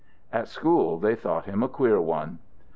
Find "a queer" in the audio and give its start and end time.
1.61-2.01